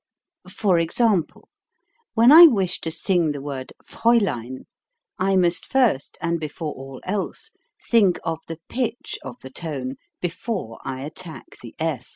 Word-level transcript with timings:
For 0.49 0.79
example, 0.79 1.47
when 2.15 2.31
I 2.31 2.47
wish 2.47 2.79
to 2.81 2.89
sing 2.89 3.33
the 3.33 3.39
word 3.39 3.71
"Fraulein," 3.85 4.65
I 5.19 5.35
must 5.35 5.63
first, 5.67 6.17
and 6.19 6.39
before 6.39 6.73
all 6.73 7.01
else, 7.03 7.51
think 7.91 8.17
of 8.23 8.39
the 8.47 8.57
pitch 8.67 9.19
of 9.23 9.35
the 9.43 9.51
tone, 9.51 9.97
before 10.19 10.79
I 10.83 11.01
attack 11.03 11.59
the 11.61 11.75